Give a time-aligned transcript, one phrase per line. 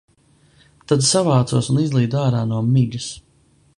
[0.91, 3.11] Tad savācos un izlīdu ārā no migas.